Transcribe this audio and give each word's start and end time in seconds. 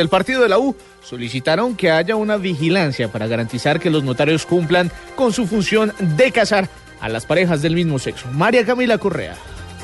Desde 0.00 0.06
el 0.06 0.08
partido 0.18 0.40
de 0.40 0.48
la 0.48 0.58
U 0.58 0.74
solicitaron 1.02 1.76
que 1.76 1.90
haya 1.90 2.16
una 2.16 2.38
vigilancia 2.38 3.12
para 3.12 3.26
garantizar 3.26 3.78
que 3.78 3.90
los 3.90 4.02
notarios 4.02 4.46
cumplan 4.46 4.90
con 5.14 5.34
su 5.34 5.46
función 5.46 5.92
de 5.98 6.32
casar 6.32 6.70
a 7.02 7.10
las 7.10 7.26
parejas 7.26 7.60
del 7.60 7.74
mismo 7.74 7.98
sexo. 7.98 8.26
María 8.32 8.64
Camila 8.64 8.96
Correa. 8.96 9.36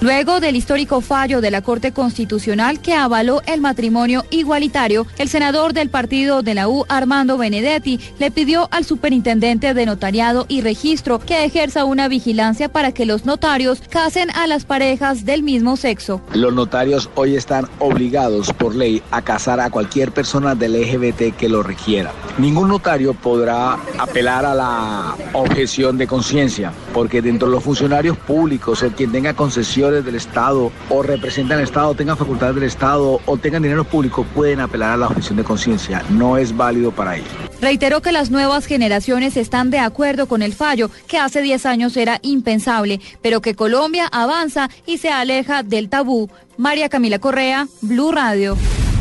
Luego 0.06 0.38
del 0.38 0.54
histórico 0.54 1.00
fallo 1.00 1.40
de 1.40 1.50
la 1.50 1.62
Corte 1.62 1.90
Constitucional 1.90 2.78
que 2.78 2.94
avaló 2.94 3.42
el 3.44 3.60
matrimonio 3.60 4.24
igualitario, 4.30 5.04
el 5.18 5.28
senador 5.28 5.72
del 5.72 5.90
partido 5.90 6.42
de 6.42 6.54
la 6.54 6.68
U, 6.68 6.84
Armando 6.88 7.36
Benedetti, 7.36 7.98
le 8.20 8.30
pidió 8.30 8.68
al 8.70 8.84
superintendente 8.84 9.74
de 9.74 9.84
notariado 9.84 10.46
y 10.46 10.60
registro 10.60 11.18
que 11.18 11.44
ejerza 11.44 11.84
una 11.84 12.06
vigilancia 12.06 12.68
para 12.68 12.92
que 12.92 13.04
los 13.04 13.24
notarios 13.24 13.82
casen 13.90 14.30
a 14.30 14.46
las 14.46 14.64
parejas 14.64 15.24
del 15.24 15.42
mismo 15.42 15.76
sexo. 15.76 16.20
Los 16.32 16.54
notarios 16.54 17.10
hoy 17.16 17.34
están 17.34 17.66
obligados 17.80 18.52
por 18.52 18.76
ley 18.76 19.02
a 19.10 19.22
casar 19.22 19.58
a 19.58 19.70
cualquier 19.70 20.12
persona 20.12 20.54
del 20.54 20.80
LGBT 20.80 21.36
que 21.36 21.48
lo 21.48 21.64
requiera. 21.64 22.12
Ningún 22.38 22.68
notario 22.68 23.12
podrá 23.12 23.72
apelar 23.98 24.44
a 24.44 24.54
la 24.54 25.16
objeción 25.32 25.98
de 25.98 26.06
conciencia, 26.06 26.72
porque 26.94 27.20
dentro 27.20 27.48
de 27.48 27.54
los 27.56 27.64
funcionarios 27.64 28.16
públicos 28.16 28.84
o 28.84 28.90
quien 28.92 29.10
tenga 29.10 29.34
del 30.04 30.16
Estado 30.16 30.70
o 30.88 31.02
representan 31.02 31.58
al 31.58 31.64
Estado, 31.64 31.94
tengan 31.94 32.16
facultades 32.16 32.54
del 32.54 32.64
Estado 32.64 33.20
o 33.24 33.36
tengan 33.36 33.62
dinero 33.62 33.84
público, 33.84 34.24
pueden 34.34 34.60
apelar 34.60 34.92
a 34.92 34.96
la 34.96 35.06
objeción 35.06 35.36
de 35.36 35.44
conciencia. 35.44 36.02
No 36.10 36.36
es 36.36 36.56
válido 36.56 36.92
para 36.92 37.16
ellos. 37.16 37.28
Reiteró 37.60 38.02
que 38.02 38.12
las 38.12 38.30
nuevas 38.30 38.66
generaciones 38.66 39.36
están 39.36 39.70
de 39.70 39.78
acuerdo 39.78 40.26
con 40.26 40.42
el 40.42 40.52
fallo, 40.52 40.90
que 41.06 41.18
hace 41.18 41.40
10 41.40 41.66
años 41.66 41.96
era 41.96 42.18
impensable, 42.22 43.00
pero 43.22 43.40
que 43.40 43.54
Colombia 43.54 44.06
avanza 44.12 44.68
y 44.84 44.98
se 44.98 45.08
aleja 45.08 45.62
del 45.62 45.88
tabú. 45.88 46.28
María 46.58 46.88
Camila 46.88 47.18
Correa, 47.18 47.66
Blue 47.80 48.12
Radio. 48.12 48.56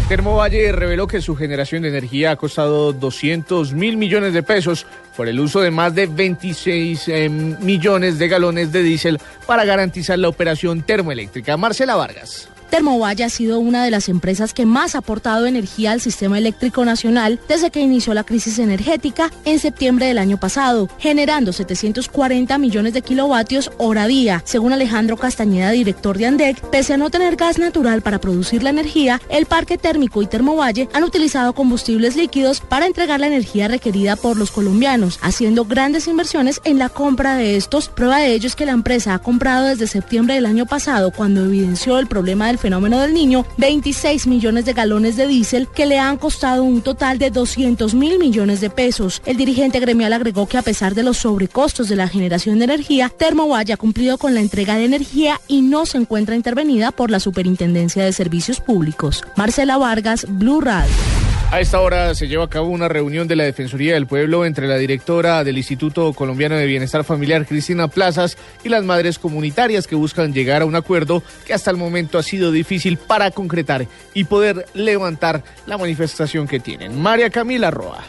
Termovalle 0.07 0.71
reveló 0.71 1.07
que 1.07 1.19
su 1.19 1.35
generación 1.35 1.81
de 1.81 1.89
energía 1.89 2.29
ha 2.29 2.35
costado 2.35 2.93
200 2.93 3.73
mil 3.73 3.97
millones 3.97 4.33
de 4.33 4.43
pesos 4.43 4.85
por 5.17 5.27
el 5.27 5.39
uso 5.39 5.61
de 5.61 5.71
más 5.71 5.95
de 5.95 6.05
26 6.05 7.07
eh, 7.07 7.27
millones 7.27 8.19
de 8.19 8.27
galones 8.27 8.71
de 8.71 8.83
diésel 8.83 9.19
para 9.47 9.65
garantizar 9.65 10.19
la 10.19 10.29
operación 10.29 10.83
termoeléctrica. 10.83 11.57
Marcela 11.57 11.95
Vargas. 11.95 12.49
Termovalle 12.69 13.23
ha 13.23 13.29
sido 13.29 13.59
una 13.59 13.83
de 13.83 13.91
las 13.91 14.09
empresas 14.09 14.53
que 14.53 14.65
más 14.65 14.95
ha 14.95 14.99
aportado 14.99 15.45
energía 15.45 15.91
al 15.91 16.01
sistema 16.01 16.37
eléctrico 16.37 16.85
nacional 16.85 17.39
desde 17.47 17.71
que 17.71 17.81
inició 17.81 18.13
la 18.13 18.23
crisis 18.23 18.59
energética 18.59 19.31
en 19.45 19.59
septiembre 19.59 20.07
del 20.07 20.17
año 20.17 20.39
pasado, 20.39 20.89
generando 20.99 21.53
740 21.53 22.57
millones 22.57 22.93
de 22.93 23.01
kilovatios 23.01 23.71
hora 23.77 24.07
día. 24.07 24.41
Según 24.45 24.73
Alejandro 24.73 25.17
Castañeda, 25.17 25.71
director 25.71 26.17
de 26.17 26.25
ANDEC, 26.25 26.61
pese 26.69 26.93
a 26.93 26.97
no 26.97 27.09
tener 27.09 27.35
gas 27.35 27.59
natural 27.59 28.01
para 28.01 28.19
producir 28.19 28.63
la 28.63 28.69
energía, 28.71 29.21
el 29.29 29.45
parque 29.45 29.77
térmico 29.77 30.21
y 30.21 30.27
Termovalle 30.27 30.89
han 30.93 31.03
utilizado 31.03 31.53
combustibles 31.53 32.15
líquidos 32.15 32.61
para 32.61 32.85
entregar 32.85 33.19
la 33.19 33.27
energía 33.27 33.67
requerida 33.67 34.15
por 34.15 34.37
los 34.37 34.51
colombianos, 34.51 35.19
haciendo 35.21 35.65
grandes 35.65 36.07
inversiones 36.07 36.61
en 36.63 36.79
la 36.79 36.89
compra 36.89 37.35
de 37.35 37.55
estos. 37.55 37.89
Prueba 37.89 38.19
de 38.19 38.33
ello 38.33 38.47
es 38.47 38.55
que 38.55 38.65
la 38.65 38.71
empresa 38.71 39.13
ha 39.13 39.19
comprado 39.19 39.67
desde 39.67 39.87
septiembre 39.87 40.35
del 40.35 40.45
año 40.45 40.65
pasado, 40.65 41.11
cuando 41.11 41.45
evidenció 41.45 41.99
el 41.99 42.07
problema 42.07 42.47
fenómeno 42.57 42.99
del 42.99 43.13
niño, 43.13 43.45
26 43.57 44.27
millones 44.27 44.65
de 44.65 44.73
galones 44.73 45.15
de 45.15 45.27
diésel 45.27 45.67
que 45.67 45.85
le 45.85 45.99
han 45.99 46.17
costado 46.17 46.63
un 46.63 46.81
total 46.81 47.17
de 47.17 47.29
200 47.29 47.93
mil 47.93 48.19
millones 48.19 48.61
de 48.61 48.69
pesos. 48.69 49.21
El 49.25 49.37
dirigente 49.37 49.79
gremial 49.79 50.13
agregó 50.13 50.47
que 50.47 50.57
a 50.57 50.61
pesar 50.61 50.95
de 50.95 51.03
los 51.03 51.17
sobrecostos 51.17 51.89
de 51.89 51.95
la 51.95 52.07
generación 52.07 52.59
de 52.59 52.65
energía, 52.65 53.09
Termovalle 53.09 53.73
ha 53.73 53.77
cumplido 53.77 54.17
con 54.17 54.33
la 54.33 54.41
entrega 54.41 54.75
de 54.75 54.85
energía 54.85 55.39
y 55.47 55.61
no 55.61 55.85
se 55.85 55.97
encuentra 55.97 56.35
intervenida 56.35 56.91
por 56.91 57.11
la 57.11 57.19
Superintendencia 57.19 58.03
de 58.03 58.13
Servicios 58.13 58.59
Públicos. 58.59 59.23
Marcela 59.35 59.77
Vargas, 59.77 60.25
Blue 60.29 60.61
Radio. 60.61 61.14
A 61.51 61.61
esta 61.61 61.79
hora 61.79 62.13
se 62.15 62.27
lleva 62.27 62.43
a 62.43 62.49
cabo 62.49 62.67
una 62.67 62.89
reunión 62.89 63.27
de 63.27 63.35
la 63.37 63.45
Defensoría 63.45 63.93
del 63.93 64.07
Pueblo 64.07 64.45
entre 64.45 64.67
la 64.67 64.75
directora 64.77 65.43
del 65.43 65.57
Instituto 65.57 66.11
Colombiano 66.11 66.55
de 66.55 66.65
Bienestar 66.65 67.05
Familiar, 67.05 67.45
Cristina 67.45 67.87
Plazas, 67.87 68.37
y 68.63 68.69
las 68.69 68.83
madres 68.83 69.19
comunitarias 69.19 69.87
que 69.87 69.95
buscan 69.95 70.33
llegar 70.33 70.63
a 70.63 70.65
un 70.65 70.75
acuerdo 70.75 71.23
que 71.45 71.53
hasta 71.53 71.71
el 71.71 71.77
momento 71.77 72.17
ha 72.17 72.23
sido 72.23 72.51
difícil 72.51 72.97
para 72.97 73.31
concretar 73.31 73.87
y 74.13 74.25
poder 74.25 74.65
levantar 74.73 75.43
la 75.65 75.77
manifestación 75.77 76.45
que 76.45 76.59
tienen. 76.59 77.01
María 77.01 77.29
Camila 77.29 77.71
Roa. 77.71 78.03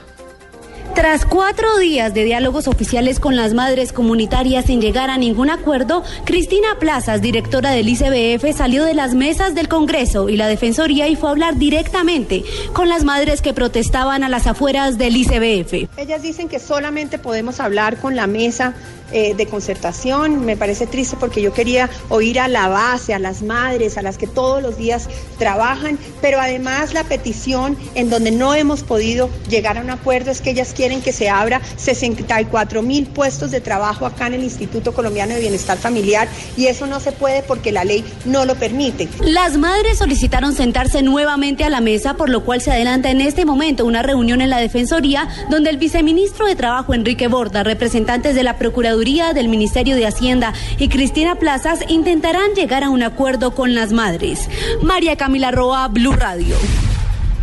Tras 0.96 1.26
cuatro 1.26 1.76
días 1.76 2.14
de 2.14 2.24
diálogos 2.24 2.66
oficiales 2.66 3.20
con 3.20 3.36
las 3.36 3.52
madres 3.52 3.92
comunitarias 3.92 4.64
sin 4.64 4.80
llegar 4.80 5.10
a 5.10 5.18
ningún 5.18 5.50
acuerdo, 5.50 6.02
Cristina 6.24 6.78
Plazas, 6.80 7.20
directora 7.20 7.70
del 7.70 7.86
ICBF, 7.86 8.56
salió 8.56 8.82
de 8.82 8.94
las 8.94 9.12
mesas 9.12 9.54
del 9.54 9.68
Congreso 9.68 10.30
y 10.30 10.38
la 10.38 10.48
Defensoría 10.48 11.06
y 11.06 11.14
fue 11.14 11.28
a 11.28 11.32
hablar 11.32 11.58
directamente 11.58 12.44
con 12.72 12.88
las 12.88 13.04
madres 13.04 13.42
que 13.42 13.52
protestaban 13.52 14.24
a 14.24 14.30
las 14.30 14.46
afueras 14.46 14.96
del 14.96 15.18
ICBF. 15.18 15.98
Ellas 15.98 16.22
dicen 16.22 16.48
que 16.48 16.58
solamente 16.58 17.18
podemos 17.18 17.60
hablar 17.60 17.98
con 17.98 18.16
la 18.16 18.26
mesa 18.26 18.72
eh, 19.12 19.34
de 19.36 19.46
concertación. 19.46 20.44
Me 20.44 20.56
parece 20.56 20.88
triste 20.88 21.16
porque 21.20 21.40
yo 21.40 21.52
quería 21.52 21.88
oír 22.08 22.40
a 22.40 22.48
la 22.48 22.66
base, 22.66 23.14
a 23.14 23.20
las 23.20 23.40
madres, 23.42 23.98
a 23.98 24.02
las 24.02 24.18
que 24.18 24.26
todos 24.26 24.60
los 24.60 24.76
días 24.78 25.08
trabajan, 25.38 25.96
pero 26.20 26.40
además 26.40 26.92
la 26.92 27.04
petición 27.04 27.76
en 27.94 28.10
donde 28.10 28.32
no 28.32 28.54
hemos 28.54 28.82
podido 28.82 29.30
llegar 29.48 29.78
a 29.78 29.82
un 29.82 29.90
acuerdo 29.90 30.32
es 30.32 30.40
que 30.40 30.50
ellas 30.50 30.72
quieren 30.86 31.02
que 31.02 31.12
se 31.12 31.28
abra 31.28 31.60
64 31.78 32.80
mil 32.80 33.06
puestos 33.06 33.50
de 33.50 33.60
trabajo 33.60 34.06
acá 34.06 34.28
en 34.28 34.34
el 34.34 34.44
Instituto 34.44 34.94
Colombiano 34.94 35.34
de 35.34 35.40
Bienestar 35.40 35.76
Familiar 35.76 36.28
y 36.56 36.66
eso 36.66 36.86
no 36.86 37.00
se 37.00 37.10
puede 37.10 37.42
porque 37.42 37.72
la 37.72 37.82
ley 37.82 38.04
no 38.24 38.44
lo 38.44 38.54
permite. 38.54 39.08
Las 39.20 39.58
madres 39.58 39.98
solicitaron 39.98 40.54
sentarse 40.54 41.02
nuevamente 41.02 41.64
a 41.64 41.70
la 41.70 41.80
mesa, 41.80 42.14
por 42.14 42.28
lo 42.28 42.44
cual 42.44 42.60
se 42.60 42.70
adelanta 42.70 43.10
en 43.10 43.20
este 43.20 43.44
momento 43.44 43.84
una 43.84 44.02
reunión 44.02 44.40
en 44.40 44.48
la 44.48 44.58
Defensoría 44.58 45.26
donde 45.50 45.70
el 45.70 45.76
viceministro 45.76 46.46
de 46.46 46.54
Trabajo 46.54 46.94
Enrique 46.94 47.26
Borda, 47.26 47.64
representantes 47.64 48.36
de 48.36 48.44
la 48.44 48.56
Procuraduría 48.56 49.32
del 49.32 49.48
Ministerio 49.48 49.96
de 49.96 50.06
Hacienda 50.06 50.52
y 50.78 50.86
Cristina 50.86 51.34
Plazas 51.34 51.80
intentarán 51.88 52.54
llegar 52.54 52.84
a 52.84 52.90
un 52.90 53.02
acuerdo 53.02 53.56
con 53.56 53.74
las 53.74 53.90
madres. 53.90 54.48
María 54.82 55.16
Camila 55.16 55.50
Roa, 55.50 55.88
Blue 55.88 56.12
Radio. 56.12 56.54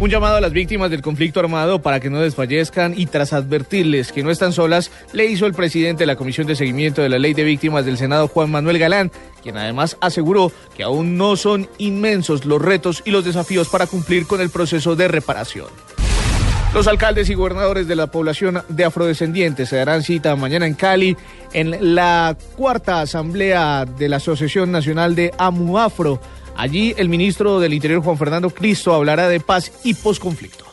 Un 0.03 0.09
llamado 0.09 0.35
a 0.35 0.41
las 0.41 0.51
víctimas 0.51 0.91
del 0.91 1.01
conflicto 1.01 1.39
armado 1.39 1.81
para 1.81 2.01
que 2.01 2.09
no 2.09 2.19
desfallezcan 2.19 2.93
y 2.97 3.05
tras 3.05 3.31
advertirles 3.31 4.11
que 4.11 4.21
no 4.21 4.31
están 4.31 4.51
solas, 4.51 4.91
le 5.13 5.27
hizo 5.27 5.45
el 5.45 5.53
presidente 5.53 6.01
de 6.01 6.07
la 6.07 6.17
Comisión 6.17 6.45
de 6.45 6.57
Seguimiento 6.57 7.01
de 7.01 7.07
la 7.07 7.19
Ley 7.19 7.33
de 7.33 7.45
Víctimas 7.45 7.85
del 7.85 7.97
Senado, 7.97 8.27
Juan 8.27 8.51
Manuel 8.51 8.79
Galán, 8.79 9.13
quien 9.41 9.55
además 9.55 9.95
aseguró 10.01 10.51
que 10.75 10.83
aún 10.83 11.15
no 11.15 11.37
son 11.37 11.69
inmensos 11.77 12.43
los 12.43 12.61
retos 12.61 13.01
y 13.05 13.11
los 13.11 13.23
desafíos 13.23 13.69
para 13.69 13.87
cumplir 13.87 14.27
con 14.27 14.41
el 14.41 14.49
proceso 14.49 14.97
de 14.97 15.07
reparación. 15.07 15.67
Los 16.73 16.87
alcaldes 16.87 17.29
y 17.29 17.35
gobernadores 17.35 17.87
de 17.87 17.95
la 17.95 18.07
población 18.07 18.61
de 18.67 18.83
afrodescendientes 18.83 19.69
se 19.69 19.77
darán 19.77 20.03
cita 20.03 20.35
mañana 20.35 20.67
en 20.67 20.73
Cali 20.73 21.15
en 21.53 21.95
la 21.95 22.35
cuarta 22.57 22.99
asamblea 22.99 23.85
de 23.85 24.09
la 24.09 24.17
Asociación 24.17 24.69
Nacional 24.69 25.15
de 25.15 25.31
AMUAFRO. 25.37 26.19
Allí 26.55 26.93
el 26.97 27.09
ministro 27.09 27.59
del 27.59 27.73
Interior 27.73 28.01
Juan 28.03 28.17
Fernando 28.17 28.49
Cristo 28.49 28.93
hablará 28.93 29.27
de 29.27 29.39
paz 29.39 29.71
y 29.83 29.93
posconflicto. 29.93 30.65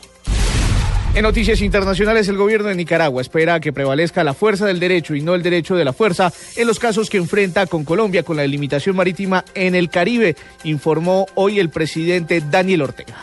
En 1.13 1.25
noticias 1.25 1.61
internacionales, 1.61 2.29
el 2.29 2.37
gobierno 2.37 2.69
de 2.69 2.77
Nicaragua 2.77 3.21
espera 3.21 3.59
que 3.59 3.73
prevalezca 3.73 4.23
la 4.23 4.33
fuerza 4.33 4.67
del 4.67 4.79
derecho 4.79 5.17
y 5.17 5.23
no 5.23 5.35
el 5.35 5.43
derecho 5.43 5.75
de 5.75 5.85
la 5.85 5.93
fuerza 5.93 6.33
en 6.55 6.69
los 6.69 6.79
casos 6.79 7.11
que 7.11 7.17
enfrenta 7.17 7.67
con 7.67 7.85
Colombia 7.85 8.23
con 8.23 8.37
la 8.37 8.43
delimitación 8.43 8.95
marítima 8.95 9.45
en 9.55 9.75
el 9.75 9.91
Caribe, 9.91 10.37
informó 10.63 11.27
hoy 11.35 11.59
el 11.59 11.69
presidente 11.69 12.41
Daniel 12.49 12.83
Ortega. 12.83 13.17